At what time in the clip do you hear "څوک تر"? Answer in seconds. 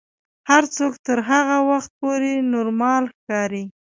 0.75-1.17